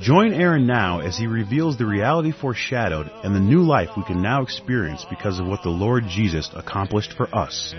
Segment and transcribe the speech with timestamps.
[0.00, 4.20] Join Aaron now as he reveals the reality foreshadowed and the new life we can
[4.20, 7.72] now experience because of what the Lord Jesus accomplished for us.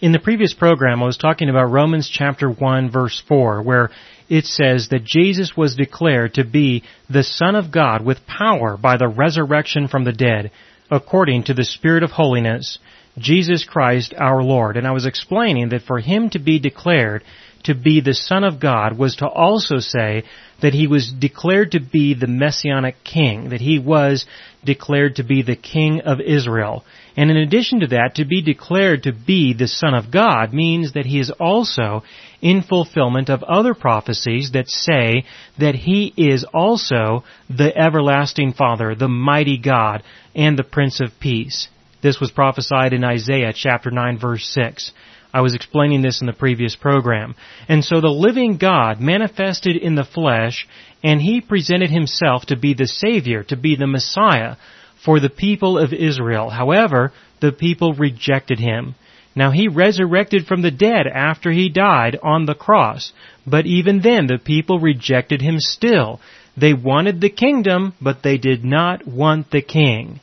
[0.00, 3.90] In the previous program, I was talking about Romans chapter 1 verse 4, where
[4.28, 8.96] it says that Jesus was declared to be the Son of God with power by
[8.96, 10.52] the resurrection from the dead,
[10.92, 12.78] according to the Spirit of holiness,
[13.20, 14.76] Jesus Christ our Lord.
[14.76, 17.22] And I was explaining that for him to be declared
[17.64, 20.24] to be the Son of God was to also say
[20.62, 24.26] that he was declared to be the Messianic King, that he was
[24.64, 26.84] declared to be the King of Israel.
[27.16, 30.92] And in addition to that, to be declared to be the Son of God means
[30.92, 32.02] that he is also
[32.40, 35.24] in fulfillment of other prophecies that say
[35.58, 40.02] that he is also the everlasting Father, the mighty God,
[40.34, 41.68] and the Prince of Peace.
[42.02, 44.92] This was prophesied in Isaiah chapter 9 verse 6.
[45.32, 47.34] I was explaining this in the previous program.
[47.68, 50.66] And so the living God manifested in the flesh,
[51.04, 54.56] and he presented himself to be the Savior, to be the Messiah
[55.04, 56.50] for the people of Israel.
[56.50, 58.96] However, the people rejected him.
[59.36, 63.12] Now he resurrected from the dead after he died on the cross,
[63.46, 66.20] but even then the people rejected him still.
[66.56, 70.20] They wanted the kingdom, but they did not want the king.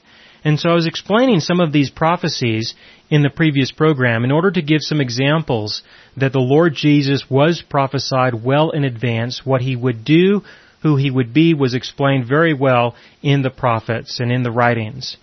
[0.47, 2.73] And so I was explaining some of these prophecies
[3.09, 5.83] in the previous program in order to give some examples
[6.15, 9.45] that the Lord Jesus was prophesied well in advance.
[9.45, 10.43] What he would do,
[10.83, 15.17] who he would be was explained very well in the prophets and in the writings.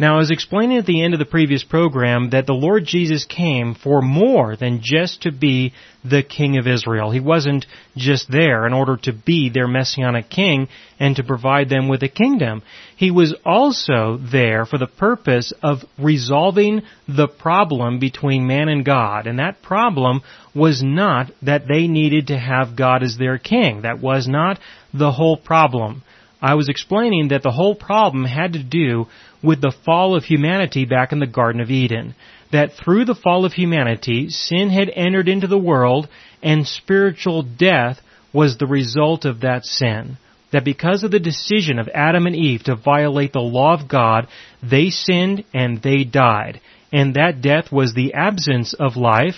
[0.00, 3.24] Now, I was explaining at the end of the previous program that the Lord Jesus
[3.24, 5.72] came for more than just to be
[6.04, 7.10] the King of Israel.
[7.10, 10.68] He wasn't just there in order to be their messianic king
[11.00, 12.62] and to provide them with a kingdom.
[12.96, 19.26] He was also there for the purpose of resolving the problem between man and God.
[19.26, 20.22] And that problem
[20.54, 23.82] was not that they needed to have God as their king.
[23.82, 24.60] That was not
[24.94, 26.04] the whole problem.
[26.40, 29.06] I was explaining that the whole problem had to do
[29.42, 32.14] with the fall of humanity back in the Garden of Eden.
[32.52, 36.08] That through the fall of humanity, sin had entered into the world
[36.42, 38.00] and spiritual death
[38.32, 40.16] was the result of that sin.
[40.52, 44.28] That because of the decision of Adam and Eve to violate the law of God,
[44.62, 46.60] they sinned and they died.
[46.92, 49.36] And that death was the absence of life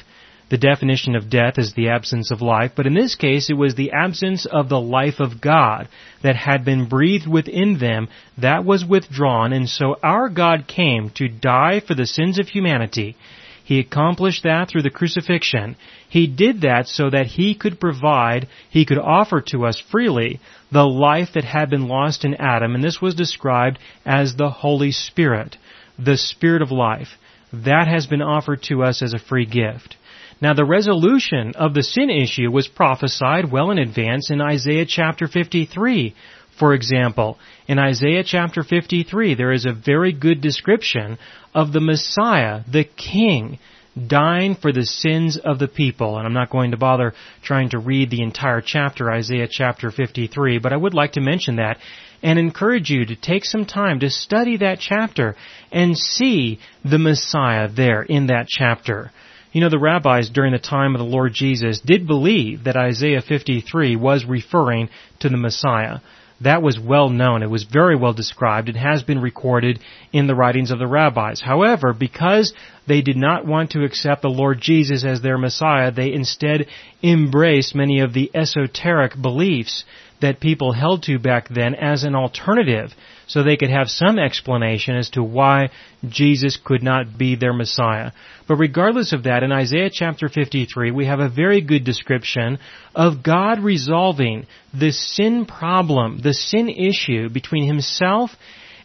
[0.50, 3.76] the definition of death is the absence of life, but in this case it was
[3.76, 5.88] the absence of the life of God
[6.22, 11.28] that had been breathed within them that was withdrawn, and so our God came to
[11.28, 13.16] die for the sins of humanity.
[13.62, 15.76] He accomplished that through the crucifixion.
[16.08, 20.40] He did that so that He could provide, He could offer to us freely
[20.72, 24.90] the life that had been lost in Adam, and this was described as the Holy
[24.90, 25.56] Spirit,
[25.96, 27.10] the Spirit of life.
[27.52, 29.96] That has been offered to us as a free gift.
[30.40, 35.28] Now the resolution of the sin issue was prophesied well in advance in Isaiah chapter
[35.28, 36.14] 53.
[36.58, 41.18] For example, in Isaiah chapter 53, there is a very good description
[41.54, 43.58] of the Messiah, the King,
[44.06, 46.16] dying for the sins of the people.
[46.16, 47.12] And I'm not going to bother
[47.42, 51.56] trying to read the entire chapter, Isaiah chapter 53, but I would like to mention
[51.56, 51.78] that
[52.22, 55.36] and encourage you to take some time to study that chapter
[55.72, 59.10] and see the Messiah there in that chapter.
[59.52, 63.20] You know, the rabbis during the time of the Lord Jesus did believe that Isaiah
[63.20, 64.90] 53 was referring
[65.20, 65.98] to the Messiah.
[66.42, 67.42] That was well known.
[67.42, 68.68] It was very well described.
[68.68, 69.80] It has been recorded
[70.12, 71.40] in the writings of the rabbis.
[71.40, 72.54] However, because
[72.86, 76.66] they did not want to accept the Lord Jesus as their Messiah, they instead
[77.02, 79.84] embraced many of the esoteric beliefs
[80.20, 82.90] that people held to back then as an alternative
[83.26, 85.70] so they could have some explanation as to why
[86.08, 88.12] Jesus could not be their Messiah.
[88.48, 92.58] But regardless of that, in Isaiah chapter 53, we have a very good description
[92.94, 94.46] of God resolving
[94.78, 98.30] the sin problem, the sin issue between himself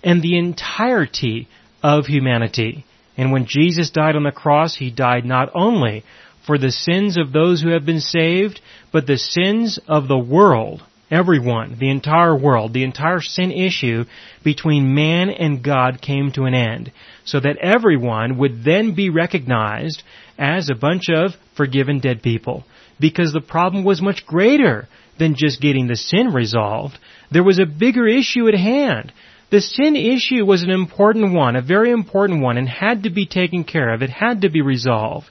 [0.04, 1.48] and the entirety
[1.82, 2.86] of humanity.
[3.18, 6.04] And when Jesus died on the cross, he died not only
[6.46, 8.62] for the sins of those who have been saved,
[8.92, 14.06] but the sins of the world Everyone, the entire world, the entire sin issue
[14.44, 16.92] between man and God came to an end,
[17.26, 20.02] so that everyone would then be recognized
[20.38, 22.64] as a bunch of forgiven dead people.
[23.00, 24.88] Because the problem was much greater
[25.20, 26.98] than just getting the sin resolved.
[27.32, 29.14] There was a bigger issue at hand.
[29.52, 33.28] The sin issue was an important one, a very important one, and had to be
[33.28, 34.02] taken care of.
[34.02, 35.28] It had to be resolved.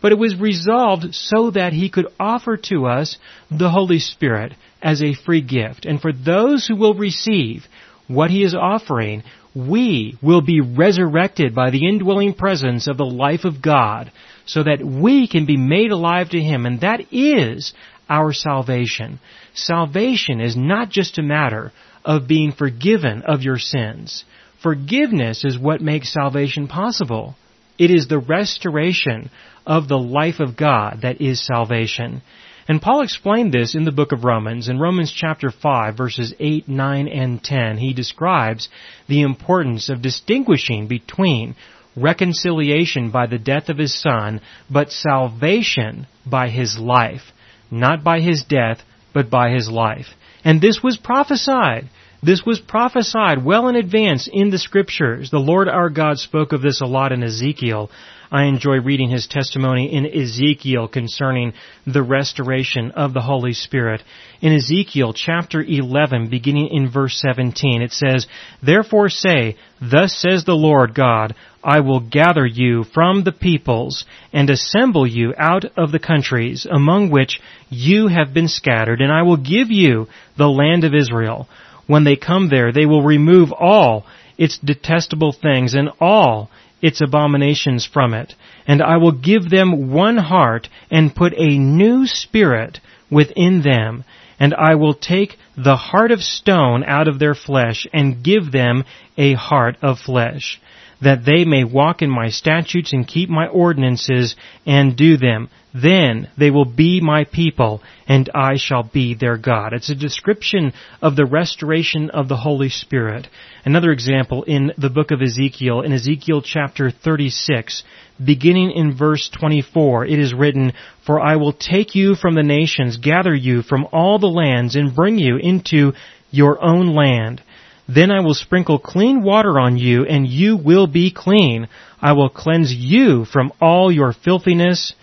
[0.00, 3.16] But it was resolved so that He could offer to us
[3.50, 4.52] the Holy Spirit
[4.82, 5.86] as a free gift.
[5.86, 7.64] And for those who will receive
[8.06, 9.22] what He is offering,
[9.54, 14.10] we will be resurrected by the indwelling presence of the life of God
[14.46, 16.66] so that we can be made alive to Him.
[16.66, 17.72] And that is
[18.08, 19.20] our salvation.
[19.54, 21.72] Salvation is not just a matter
[22.04, 24.24] of being forgiven of your sins.
[24.62, 27.34] Forgiveness is what makes salvation possible.
[27.78, 29.30] It is the restoration
[29.66, 32.22] of the life of God that is salvation.
[32.66, 34.68] And Paul explained this in the book of Romans.
[34.68, 38.68] In Romans chapter 5 verses 8, 9, and 10, he describes
[39.06, 41.56] the importance of distinguishing between
[41.96, 44.40] reconciliation by the death of his son,
[44.70, 47.32] but salvation by his life.
[47.70, 48.78] Not by his death,
[49.12, 50.06] but by his life.
[50.44, 51.88] And this was prophesied.
[52.24, 55.30] This was prophesied well in advance in the scriptures.
[55.30, 57.90] The Lord our God spoke of this a lot in Ezekiel.
[58.32, 61.52] I enjoy reading his testimony in Ezekiel concerning
[61.86, 64.02] the restoration of the Holy Spirit.
[64.40, 68.26] In Ezekiel chapter 11, beginning in verse 17, it says,
[68.62, 74.48] Therefore say, Thus says the Lord God, I will gather you from the peoples and
[74.48, 77.38] assemble you out of the countries among which
[77.68, 80.06] you have been scattered, and I will give you
[80.38, 81.48] the land of Israel.
[81.86, 84.06] When they come there, they will remove all
[84.38, 86.50] its detestable things and all
[86.82, 88.34] its abominations from it.
[88.66, 94.04] And I will give them one heart and put a new spirit within them.
[94.38, 98.84] And I will take the heart of stone out of their flesh and give them
[99.16, 100.60] a heart of flesh
[101.04, 104.34] that they may walk in my statutes and keep my ordinances
[104.66, 105.48] and do them.
[105.74, 109.72] Then they will be my people, and I shall be their God.
[109.72, 110.72] It's a description
[111.02, 113.26] of the restoration of the Holy Spirit.
[113.64, 117.82] Another example in the book of Ezekiel, in Ezekiel chapter 36,
[118.24, 120.72] beginning in verse 24, it is written,
[121.04, 124.94] For I will take you from the nations, gather you from all the lands, and
[124.94, 125.92] bring you into
[126.30, 127.42] your own land.
[127.88, 131.68] Then I will sprinkle clean water on you, and you will be clean.
[132.00, 134.94] I will cleanse you from all your filthiness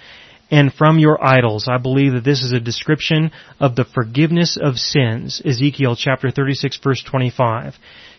[0.50, 1.68] and from your idols.
[1.70, 5.42] I believe that this is a description of the forgiveness of sins.
[5.46, 7.76] Ezekiel chapter 36 verse 25.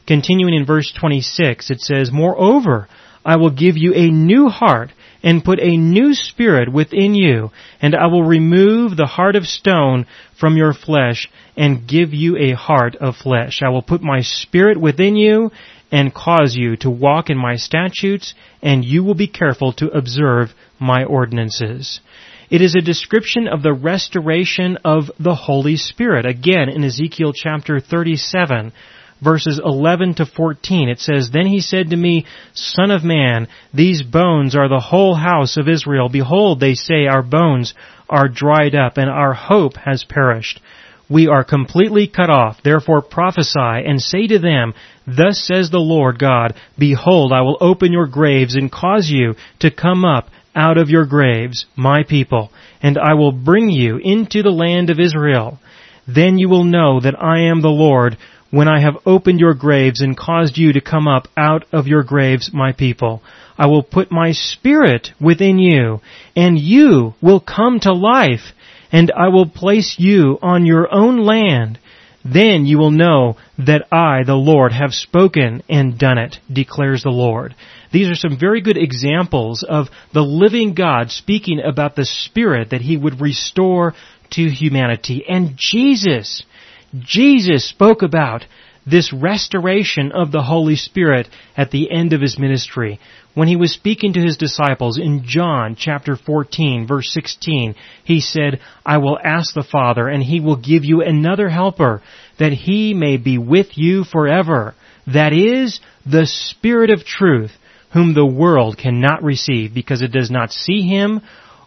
[0.07, 2.89] Continuing in verse 26, it says, Moreover,
[3.25, 4.91] I will give you a new heart
[5.23, 10.07] and put a new spirit within you, and I will remove the heart of stone
[10.39, 13.63] from your flesh and give you a heart of flesh.
[13.63, 15.51] I will put my spirit within you
[15.93, 20.55] and cause you to walk in my statutes, and you will be careful to observe
[20.81, 22.01] my ordinances.
[22.51, 26.27] It is a description of the restoration of the Holy Spirit.
[26.27, 28.73] Again, in Ezekiel chapter 37,
[29.23, 34.03] verses 11 to 14, it says, Then he said to me, Son of man, these
[34.03, 36.09] bones are the whole house of Israel.
[36.09, 37.75] Behold, they say, our bones
[38.09, 40.61] are dried up, and our hope has perished.
[41.09, 42.63] We are completely cut off.
[42.63, 44.75] Therefore prophesy and say to them,
[45.07, 49.71] Thus says the Lord God, Behold, I will open your graves and cause you to
[49.71, 52.51] come up out of your graves, my people,
[52.83, 55.59] and I will bring you into the land of Israel.
[56.07, 58.17] Then you will know that I am the Lord
[58.53, 62.03] when I have opened your graves and caused you to come up out of your
[62.03, 63.23] graves, my people.
[63.57, 66.03] I will put my spirit within you,
[66.37, 68.53] and you will come to life,
[68.93, 71.79] and I will place you on your own land.
[72.27, 77.09] Then you will know that I, the Lord, have spoken and done it, declares the
[77.09, 77.55] Lord.
[77.91, 82.83] These are some very good examples of the living God speaking about the Spirit that
[82.83, 83.95] He would restore
[84.33, 85.25] to humanity.
[85.27, 86.43] And Jesus,
[86.99, 88.45] Jesus spoke about
[88.85, 92.99] this restoration of the Holy Spirit at the end of his ministry.
[93.35, 98.61] When he was speaking to his disciples in John chapter 14 verse 16, he said,
[98.85, 102.03] I will ask the Father and he will give you another helper
[102.39, 104.75] that he may be with you forever.
[105.07, 107.53] That is the Spirit of truth
[107.93, 111.21] whom the world cannot receive because it does not see him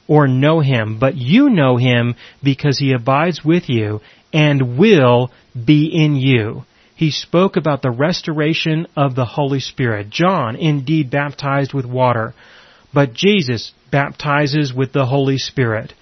[0.07, 4.01] or know him, but you know him because he abides with you
[4.35, 5.31] and will
[5.65, 6.65] be in you.
[6.93, 10.09] He spoke about the restoration of the Holy Spirit.
[10.09, 12.33] John indeed baptized with water,
[12.93, 15.93] but Jesus baptizes with the Holy Spirit.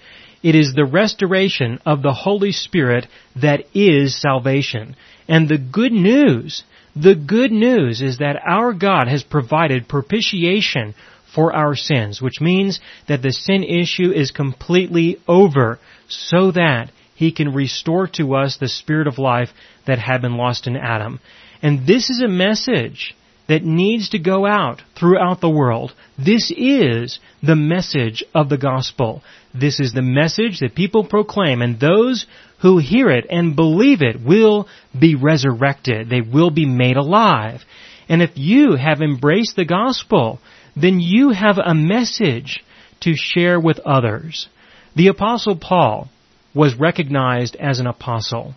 [0.42, 3.06] It is the restoration of the Holy Spirit
[3.40, 4.96] that is salvation.
[5.28, 6.64] And the good news,
[6.96, 10.94] the good news is that our God has provided propitiation
[11.34, 17.32] for our sins, which means that the sin issue is completely over so that He
[17.32, 19.50] can restore to us the spirit of life
[19.86, 21.20] that had been lost in Adam.
[21.62, 23.14] And this is a message
[23.46, 25.92] that needs to go out throughout the world.
[26.18, 29.22] This is the message of the gospel.
[29.54, 32.26] This is the message that people proclaim and those
[32.60, 34.66] who hear it and believe it will
[34.98, 36.08] be resurrected.
[36.08, 37.62] They will be made alive.
[38.08, 40.40] And if you have embraced the gospel,
[40.74, 42.64] then you have a message
[43.00, 44.48] to share with others.
[44.96, 46.08] The apostle Paul
[46.54, 48.54] was recognized as an apostle.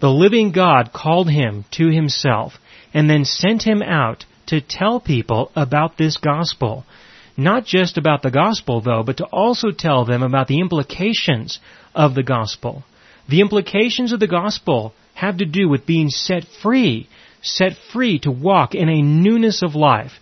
[0.00, 2.54] The living God called him to himself
[2.94, 6.84] and then sent him out to tell people about this gospel.
[7.36, 11.58] Not just about the gospel though, but to also tell them about the implications
[11.94, 12.84] of the gospel.
[13.28, 17.08] The implications of the gospel have to do with being set free,
[17.42, 20.12] set free to walk in a newness of life,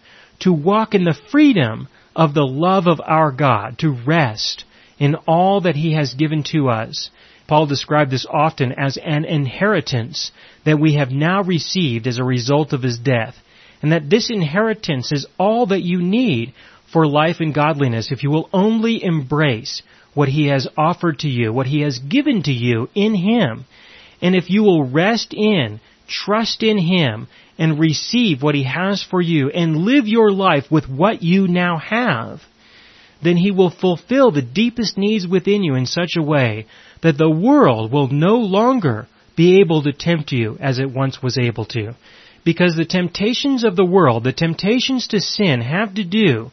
[0.41, 4.65] to walk in the freedom of the love of our God, to rest
[4.99, 7.11] in all that He has given to us.
[7.47, 10.33] Paul described this often as an inheritance
[10.65, 13.35] that we have now received as a result of His death
[13.83, 16.53] and that this inheritance is all that you need
[16.93, 19.83] for life and godliness if you will only embrace
[20.15, 23.67] what He has offered to you, what He has given to you in Him.
[24.21, 27.29] And if you will rest in, trust in Him,
[27.59, 31.79] and receive what He has for you, and live your life with what you now
[31.79, 32.41] have,
[33.23, 36.67] then He will fulfill the deepest needs within you in such a way
[37.03, 39.07] that the world will no longer
[39.37, 41.95] be able to tempt you as it once was able to.
[42.45, 46.51] Because the temptations of the world, the temptations to sin have to do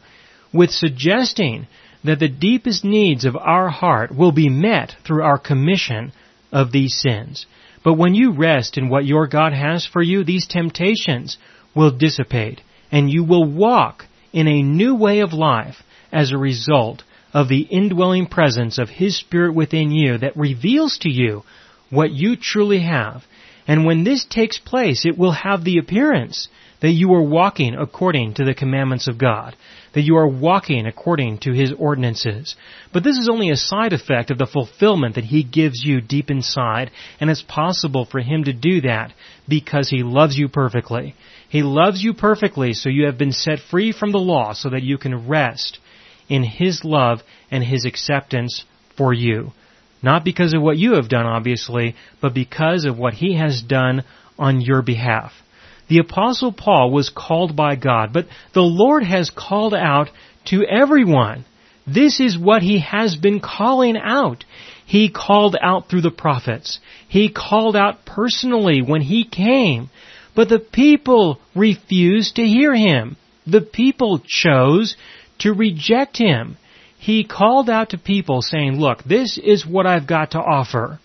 [0.52, 1.66] with suggesting
[2.04, 6.12] that the deepest needs of our heart will be met through our commission
[6.52, 7.46] of these sins.
[7.84, 11.38] But when you rest in what your God has for you, these temptations
[11.74, 15.76] will dissipate and you will walk in a new way of life
[16.12, 21.10] as a result of the indwelling presence of His Spirit within you that reveals to
[21.10, 21.42] you
[21.90, 23.24] what you truly have
[23.66, 26.48] and when this takes place, it will have the appearance
[26.80, 29.56] that you are walking according to the commandments of God,
[29.94, 32.54] that you are walking according to His ordinances.
[32.92, 36.30] But this is only a side effect of the fulfillment that He gives you deep
[36.30, 39.12] inside, and it's possible for Him to do that
[39.48, 41.16] because He loves you perfectly.
[41.48, 44.82] He loves you perfectly, so you have been set free from the law so that
[44.82, 45.78] you can rest
[46.28, 48.64] in His love and His acceptance
[48.96, 49.52] for you.
[50.02, 54.04] Not because of what you have done, obviously, but because of what he has done
[54.38, 55.32] on your behalf.
[55.88, 60.10] The apostle Paul was called by God, but the Lord has called out
[60.46, 61.44] to everyone.
[61.86, 64.44] This is what he has been calling out.
[64.84, 66.80] He called out through the prophets.
[67.08, 69.90] He called out personally when he came.
[70.34, 73.16] But the people refused to hear him.
[73.46, 74.96] The people chose
[75.38, 76.56] to reject him
[76.98, 80.98] he called out to people saying, look, this is what I've got to offer.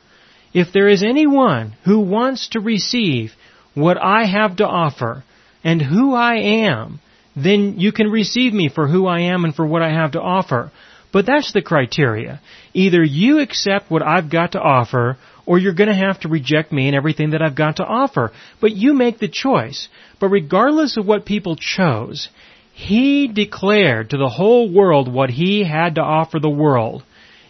[0.54, 3.34] If there is anyone who wants to receive
[3.74, 5.24] what I have to offer
[5.64, 7.00] and who I am,
[7.36, 10.22] then you can receive me for who I am and for what I have to
[10.22, 10.72] offer.
[11.14, 12.42] But that's the criteria.
[12.74, 16.72] Either you accept what I've got to offer, or you're going to have to reject
[16.72, 18.32] me and everything that I've got to offer.
[18.60, 19.90] But you make the choice.
[20.20, 22.30] But regardless of what people chose,
[22.74, 27.04] he declared to the whole world what he had to offer the world.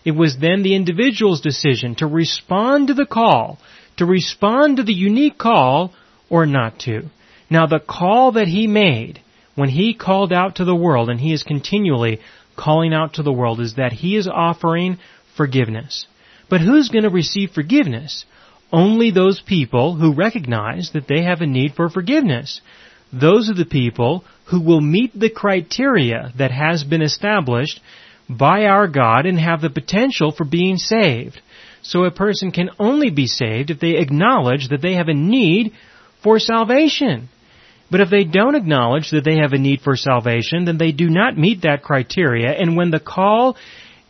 [0.04, 3.60] It was then the individual's decision to respond to the call,
[3.98, 5.94] to respond to the unique call,
[6.30, 7.04] or not to.
[7.50, 9.22] Now the call that he made
[9.56, 12.20] when he called out to the world, and he is continually
[12.56, 14.98] calling out to the world, is that he is offering
[15.36, 16.08] forgiveness.
[16.50, 18.26] But who's going to receive forgiveness?
[18.74, 22.62] Only those people who recognize that they have a need for forgiveness.
[23.12, 27.80] Those are the people who will meet the criteria that has been established
[28.30, 31.42] by our God and have the potential for being saved.
[31.82, 35.74] So a person can only be saved if they acknowledge that they have a need
[36.22, 37.30] for salvation.
[37.90, 41.10] But if they don't acknowledge that they have a need for salvation, then they do
[41.10, 43.58] not meet that criteria, and when the call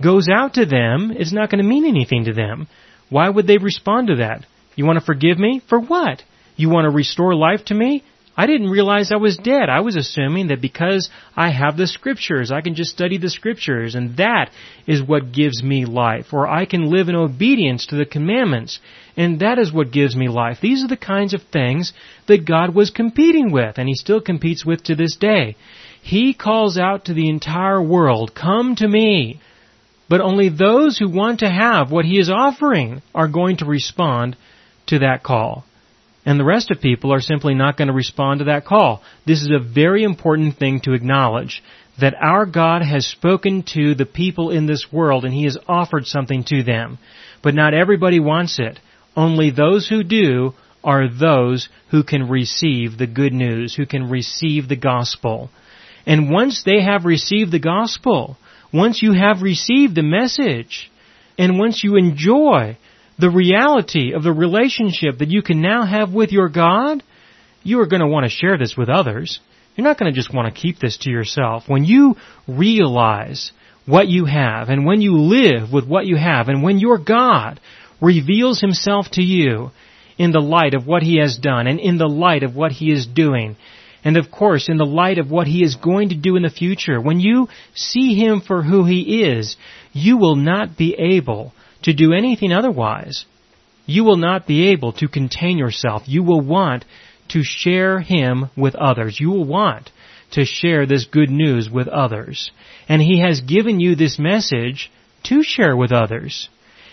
[0.02, 2.68] goes out to them, it's not going to mean anything to them.
[3.10, 4.46] Why would they respond to that?
[4.76, 5.62] You want to forgive me?
[5.68, 6.24] For what?
[6.56, 8.04] You want to restore life to me?
[8.36, 9.70] I didn't realize I was dead.
[9.70, 13.94] I was assuming that because I have the scriptures, I can just study the scriptures
[13.94, 14.52] and that
[14.88, 16.28] is what gives me life.
[16.32, 18.80] Or I can live in obedience to the commandments
[19.18, 20.60] and that is what gives me life.
[20.62, 21.92] These are the kinds of things
[22.28, 25.58] that God was competing with and He still competes with to this day.
[26.02, 29.42] He calls out to the entire world, come to me.
[30.08, 34.38] But only those who want to have what He is offering are going to respond
[34.88, 35.66] to that call
[36.26, 39.02] and the rest of people are simply not going to respond to that call.
[39.26, 41.64] This is a very important thing to acknowledge
[42.00, 46.06] that our God has spoken to the people in this world and He has offered
[46.06, 47.00] something to them.
[47.42, 48.80] but not everybody wants it.
[49.16, 54.68] Only those who do are those who can receive the good news, who can receive
[54.68, 55.50] the gospel.
[56.06, 58.38] And once they have received the gospel,
[58.74, 60.92] once you have received the message,
[61.38, 62.78] and once you enjoy
[63.20, 67.04] the reality of the relationship that you can now have with your God,
[67.64, 69.40] you are going to want to share this with others.
[69.76, 71.64] You're not going to just want to keep this to yourself.
[71.68, 72.16] When you
[72.48, 73.52] realize
[73.86, 77.60] what you have, and when you live with what you have, and when your God
[78.02, 79.72] reveals Himself to you
[80.18, 82.92] in the light of what He has done, and in the light of what He
[82.92, 83.56] is doing,
[84.04, 86.50] and of course in the light of what He is going to do in the
[86.50, 89.56] future, when you see Him for who He is,
[89.94, 93.26] you will not be able to do anything otherwise.
[93.86, 96.04] You will not be able to contain yourself.
[96.06, 96.86] You will want
[97.30, 99.20] to share Him with others.
[99.20, 99.92] You will want
[100.32, 102.52] to share this good news with others.
[102.88, 104.92] And He has given you this message
[105.24, 106.50] to share with others.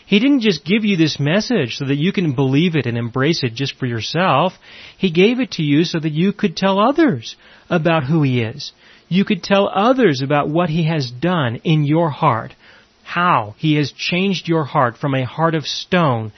[0.07, 3.43] He didn't just give you this message so that you can believe it and embrace
[3.45, 4.55] it just for yourself.
[4.97, 7.37] He gave it to you so that you could tell others
[7.69, 8.73] about who He is.
[9.09, 12.55] You could tell others about what He has done in your heart.
[13.09, 16.31] How He has changed your heart from a heart of stone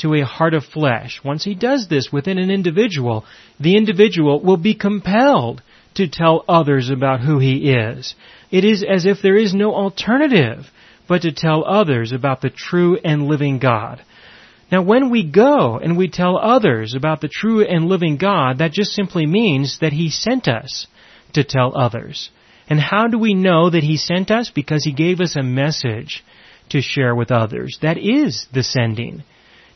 [0.00, 1.20] to a heart of flesh.
[1.24, 3.24] Once he does this within an individual,
[3.58, 5.62] the individual will be compelled
[5.94, 8.14] to tell others about who he is.
[8.50, 10.66] It is as if there is no alternative
[11.08, 14.02] but to tell others about the true and living God.
[14.70, 18.72] Now when we go and we tell others about the true and living God, that
[18.72, 20.86] just simply means that He sent us
[21.32, 22.30] to tell others.
[22.68, 24.50] And how do we know that He sent us?
[24.54, 26.24] Because He gave us a message
[26.70, 27.78] to share with others.
[27.82, 29.24] That is the sending.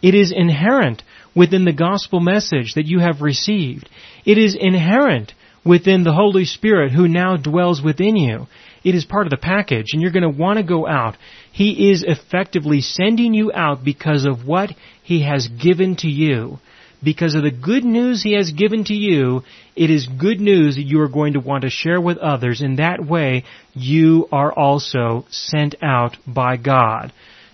[0.03, 1.03] It is inherent
[1.35, 3.89] within the gospel message that you have received.
[4.25, 5.33] It is inherent
[5.65, 8.49] within the Holy Spirit who now dwells within you.
[8.85, 11.17] It is part of the package and you're going to want to go out.
[11.53, 14.71] He is effectively sending you out because of what
[15.03, 16.59] He has given to you.
[17.03, 19.43] Because of the good news He has given to you,
[19.75, 22.63] it is good news that you are going to want to share with others.
[22.63, 27.13] In that way, you are also sent out by God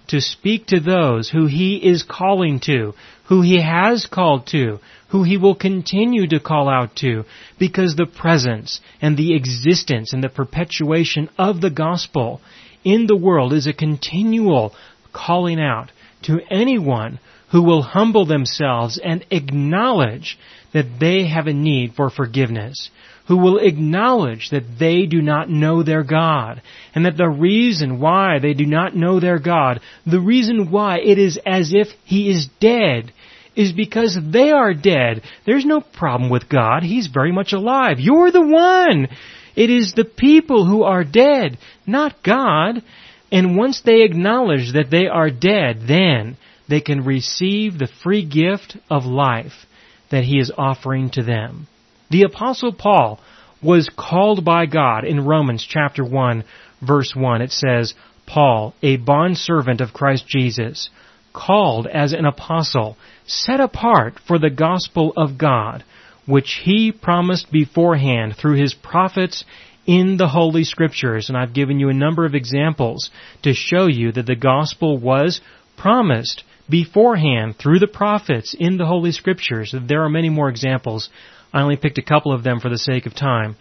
[0.09, 2.95] to speak to those who He is calling to,
[3.29, 7.25] who He has called to, who He will continue to call out to,
[7.59, 12.41] because the presence and the existence and the perpetuation of the gospel
[12.85, 14.75] in the world is a continual
[15.13, 15.91] calling out
[16.23, 17.19] to anyone
[17.51, 20.39] who will humble themselves and acknowledge
[20.73, 22.91] that they have a need for forgiveness
[23.29, 26.63] who will acknowledge that they do not know their God,
[26.95, 31.19] and that the reason why they do not know their God, the reason why it
[31.19, 33.13] is as if He is dead,
[33.55, 35.23] is because they are dead.
[35.45, 36.83] There's no problem with God.
[36.83, 37.99] He's very much alive.
[37.99, 39.09] You're the one.
[39.55, 42.83] It is the people who are dead, not God.
[43.31, 48.77] And once they acknowledge that they are dead, then they can receive the free gift
[48.91, 49.67] of life
[50.11, 51.67] that He is offering to them.
[52.11, 53.21] The apostle Paul
[53.63, 56.45] was called by God in Romans chapter 1
[56.81, 57.43] verse 1.
[57.43, 57.95] It says,
[58.27, 60.91] Paul, a bondservant of Christ Jesus,
[61.33, 65.85] called as an apostle, set apart for the gospel of God,
[66.27, 69.45] which he promised beforehand through his prophets
[69.87, 71.29] in the Holy Scriptures.
[71.29, 73.11] And I've given you a number of examples
[73.43, 75.41] to show you that the gospel was
[75.77, 79.75] promised beforehand through the prophets in the Holy Scriptures.
[79.87, 81.09] There are many more examples
[81.53, 83.57] I only picked a couple of them for the sake of time.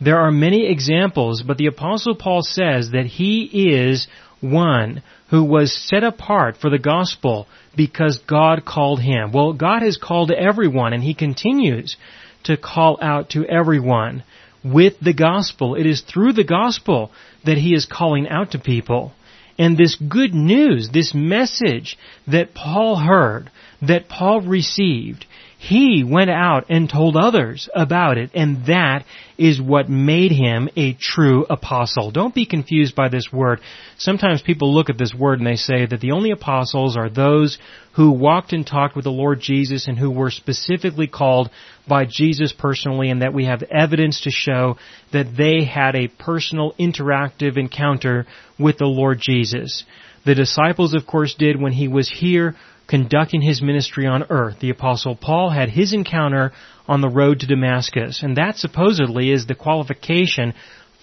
[0.00, 4.06] There are many examples, but the apostle Paul says that he is
[4.40, 9.32] one who was set apart for the gospel because God called him.
[9.32, 11.96] Well, God has called everyone and he continues
[12.44, 14.22] to call out to everyone
[14.64, 15.74] with the gospel.
[15.74, 17.10] It is through the gospel
[17.44, 19.12] that he is calling out to people.
[19.58, 23.50] And this good news, this message that Paul heard,
[23.82, 25.26] that Paul received,
[25.60, 29.04] he went out and told others about it, and that
[29.36, 32.12] is what made him a true apostle.
[32.12, 33.58] Don't be confused by this word.
[33.96, 37.58] Sometimes people look at this word and they say that the only apostles are those
[37.96, 41.50] who walked and talked with the Lord Jesus and who were specifically called
[41.88, 44.76] by Jesus personally and that we have evidence to show
[45.12, 48.26] that they had a personal interactive encounter
[48.60, 49.84] with the Lord Jesus.
[50.24, 52.54] The disciples, of course, did when he was here
[52.88, 54.56] conducting his ministry on earth.
[54.60, 56.52] The apostle Paul had his encounter
[56.88, 60.54] on the road to Damascus, and that supposedly is the qualification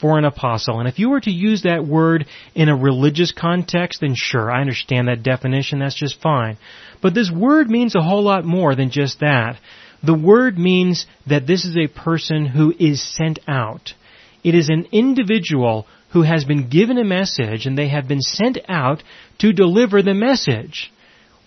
[0.02, 0.80] for an apostle.
[0.80, 4.60] And if you were to use that word in a religious context, then sure, I
[4.60, 6.58] understand that definition, that's just fine.
[7.02, 9.58] But this word means a whole lot more than just that.
[10.04, 13.94] The word means that this is a person who is sent out.
[14.44, 18.58] It is an individual who has been given a message and they have been sent
[18.68, 19.02] out
[19.40, 20.92] to deliver the message.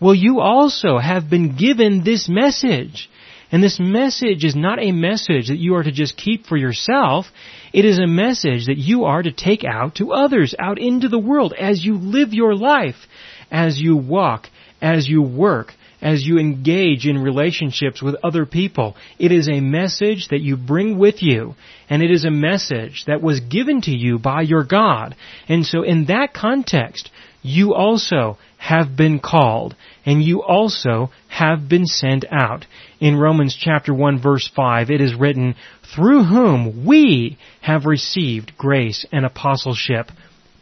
[0.00, 3.10] Well, you also have been given this message.
[3.50, 7.26] And this message is not a message that you are to just keep for yourself.
[7.72, 11.18] It is a message that you are to take out to others, out into the
[11.18, 13.06] world as you live your life,
[13.50, 14.48] as you walk,
[14.82, 18.96] as you work, as you engage in relationships with other people.
[19.18, 21.54] It is a message that you bring with you,
[21.88, 25.16] and it is a message that was given to you by your God.
[25.48, 27.10] And so in that context,
[27.42, 32.66] you also have been called, and you also have been sent out.
[33.00, 35.54] In Romans chapter 1 verse 5, it is written,
[35.94, 40.10] through whom we have received grace and apostleship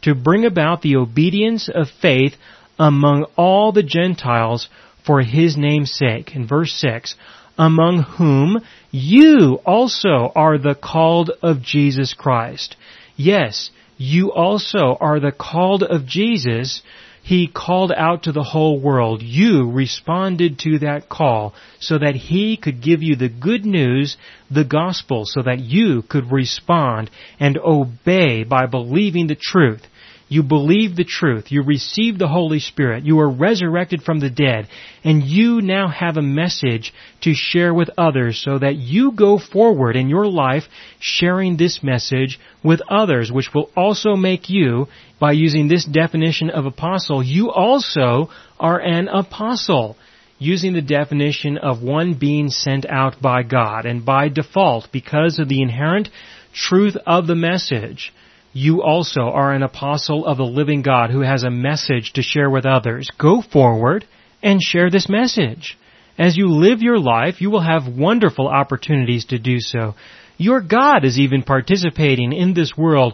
[0.03, 2.33] to bring about the obedience of faith
[2.79, 4.69] among all the Gentiles
[5.05, 6.35] for his name's sake.
[6.35, 7.15] In verse 6,
[7.57, 8.59] among whom
[8.91, 12.75] you also are the called of Jesus Christ.
[13.15, 16.83] Yes, you also are the called of Jesus
[17.27, 19.21] he called out to the whole world.
[19.21, 24.15] You responded to that call so that He could give you the good news,
[24.49, 29.85] the gospel, so that you could respond and obey by believing the truth.
[30.29, 31.51] You believe the truth.
[31.51, 33.05] You receive the Holy Spirit.
[33.05, 34.67] You are resurrected from the dead.
[35.03, 39.95] And you now have a message to share with others so that you go forward
[39.95, 40.63] in your life
[40.99, 44.87] sharing this message with others, which will also make you,
[45.19, 49.95] by using this definition of apostle, you also are an apostle
[50.39, 53.85] using the definition of one being sent out by God.
[53.85, 56.09] And by default, because of the inherent
[56.53, 58.13] truth of the message,
[58.57, 62.49] you also are an apostle of the living God who has a message to share
[62.49, 63.07] with others.
[63.19, 64.03] Go forward
[64.41, 65.77] and share this message.
[66.17, 69.93] As you live your life, you will have wonderful opportunities to do so.
[70.37, 73.13] Your God is even participating in this world,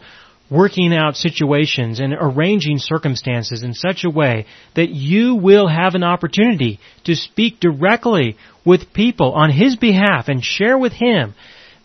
[0.49, 4.45] working out situations and arranging circumstances in such a way
[4.77, 10.41] that you will have an opportunity to speak directly with people on His behalf and
[10.41, 11.35] share with Him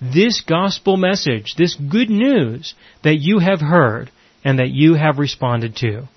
[0.00, 4.10] this gospel message, this good news that you have heard
[4.44, 6.08] and that you have responded to.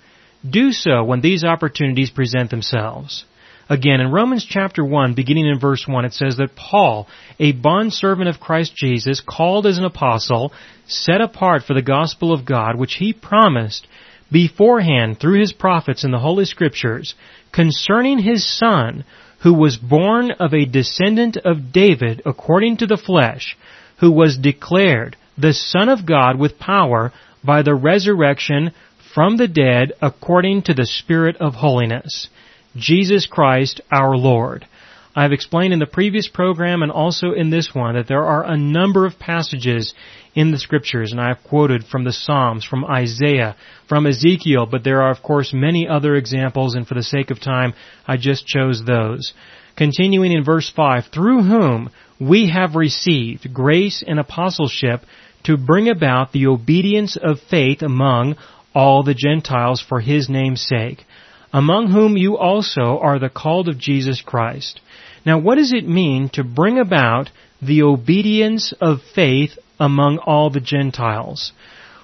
[0.48, 3.24] Do so when these opportunities present themselves.
[3.68, 7.06] Again, in Romans chapter 1, beginning in verse 1, it says that Paul,
[7.38, 10.52] a bondservant of Christ Jesus, called as an apostle,
[10.86, 13.86] set apart for the gospel of God, which he promised
[14.30, 17.14] beforehand through his prophets in the Holy Scriptures,
[17.52, 19.04] concerning his Son,
[19.42, 23.56] who was born of a descendant of David according to the flesh,
[23.98, 27.12] who was declared the Son of God with power
[27.44, 28.72] by the resurrection
[29.14, 32.28] from the dead according to the Spirit of holiness.
[32.76, 34.66] Jesus Christ our Lord.
[35.14, 38.44] I have explained in the previous program and also in this one that there are
[38.44, 39.92] a number of passages
[40.34, 43.56] in the scriptures and I have quoted from the Psalms, from Isaiah,
[43.88, 47.40] from Ezekiel, but there are of course many other examples and for the sake of
[47.40, 47.74] time
[48.06, 49.32] I just chose those.
[49.76, 51.90] Continuing in verse 5, through whom
[52.20, 55.00] we have received grace and apostleship
[55.44, 58.36] to bring about the obedience of faith among
[58.74, 61.04] all the Gentiles for his name's sake,
[61.52, 64.80] among whom you also are the called of Jesus Christ.
[65.26, 70.60] Now what does it mean to bring about the obedience of faith among all the
[70.60, 71.52] Gentiles?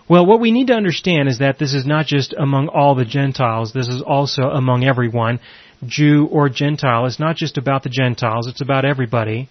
[0.09, 3.05] Well, what we need to understand is that this is not just among all the
[3.05, 5.39] Gentiles, this is also among everyone,
[5.87, 7.07] Jew or Gentile.
[7.07, 9.49] It's not just about the Gentiles, it's about everybody.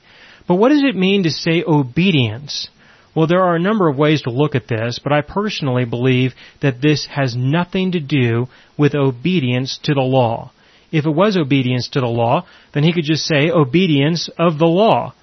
[0.47, 2.69] But what does it mean to say obedience?
[3.15, 6.33] Well, there are a number of ways to look at this, but I personally believe
[6.61, 10.51] that this has nothing to do with obedience to the law.
[10.91, 14.67] If it was obedience to the law, then he could just say obedience of the
[14.67, 15.13] law.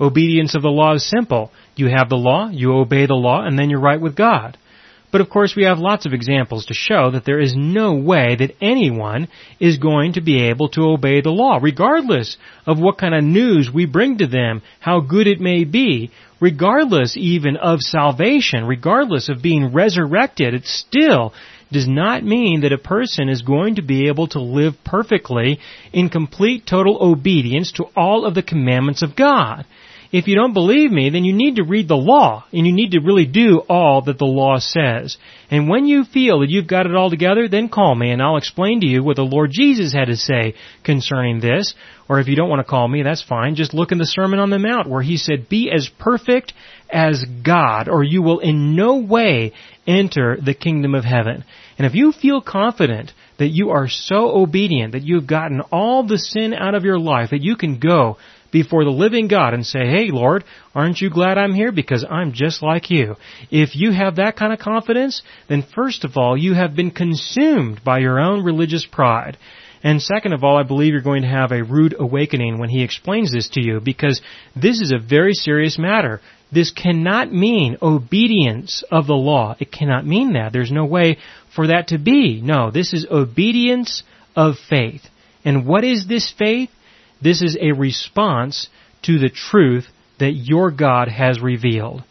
[0.00, 1.50] Obedience of the law is simple.
[1.76, 4.58] You have the law, you obey the law, and then you're right with God.
[5.14, 8.34] But of course we have lots of examples to show that there is no way
[8.34, 9.28] that anyone
[9.60, 13.70] is going to be able to obey the law, regardless of what kind of news
[13.72, 19.40] we bring to them, how good it may be, regardless even of salvation, regardless of
[19.40, 21.32] being resurrected, it still
[21.70, 25.60] does not mean that a person is going to be able to live perfectly
[25.92, 29.64] in complete total obedience to all of the commandments of God.
[30.16, 32.92] If you don't believe me, then you need to read the law, and you need
[32.92, 35.16] to really do all that the law says.
[35.50, 38.36] And when you feel that you've got it all together, then call me and I'll
[38.36, 41.74] explain to you what the Lord Jesus had to say concerning this.
[42.08, 43.56] Or if you don't want to call me, that's fine.
[43.56, 46.52] Just look in the Sermon on the Mount where he said, be as perfect
[46.88, 49.52] as God, or you will in no way
[49.84, 51.42] enter the kingdom of heaven.
[51.76, 56.18] And if you feel confident that you are so obedient that you've gotten all the
[56.18, 58.16] sin out of your life that you can go
[58.54, 60.44] before the living God and say, Hey Lord,
[60.76, 61.72] aren't you glad I'm here?
[61.72, 63.16] Because I'm just like you.
[63.50, 67.82] If you have that kind of confidence, then first of all, you have been consumed
[67.82, 69.38] by your own religious pride.
[69.82, 72.84] And second of all, I believe you're going to have a rude awakening when he
[72.84, 74.22] explains this to you because
[74.54, 76.20] this is a very serious matter.
[76.52, 79.56] This cannot mean obedience of the law.
[79.58, 80.52] It cannot mean that.
[80.52, 81.18] There's no way
[81.56, 82.40] for that to be.
[82.40, 84.04] No, this is obedience
[84.36, 85.02] of faith.
[85.44, 86.70] And what is this faith?
[87.24, 88.68] This is a response
[89.02, 89.86] to the truth
[90.20, 92.04] that your God has revealed.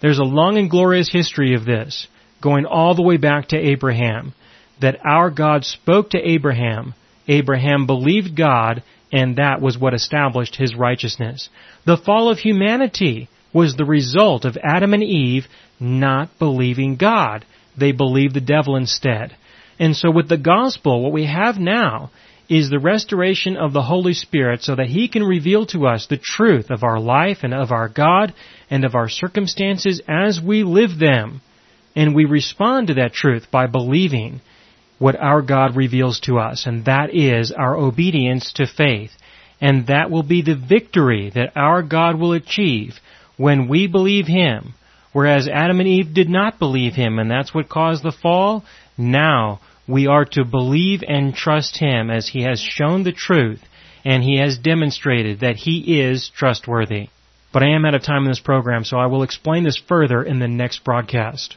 [0.00, 2.08] There's a long and glorious history of this,
[2.42, 4.32] going all the way back to Abraham,
[4.80, 6.94] that our God spoke to Abraham.
[7.28, 11.50] Abraham believed God, and that was what established his righteousness.
[11.84, 15.46] The fall of humanity was the result of Adam and Eve
[15.78, 17.44] not believing God.
[17.78, 19.36] They believed the devil instead.
[19.78, 22.10] And so with the gospel, what we have now
[22.48, 26.18] is the restoration of the Holy Spirit so that He can reveal to us the
[26.18, 28.34] truth of our life and of our God
[28.70, 31.40] and of our circumstances as we live them.
[31.96, 34.40] And we respond to that truth by believing
[34.98, 39.10] what our God reveals to us, and that is our obedience to faith.
[39.60, 42.94] And that will be the victory that our God will achieve
[43.36, 44.74] when we believe Him.
[45.12, 48.64] Whereas Adam and Eve did not believe Him, and that's what caused the fall.
[48.98, 53.62] Now, we are to believe and trust Him as He has shown the truth
[54.04, 57.08] and He has demonstrated that He is trustworthy.
[57.52, 60.22] But I am out of time in this program, so I will explain this further
[60.22, 61.56] in the next broadcast.